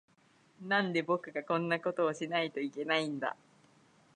[0.67, 3.35] なんで、僕がこんなことをしないといけないんだ。